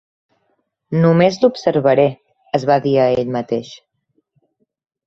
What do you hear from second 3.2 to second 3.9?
ell mateix.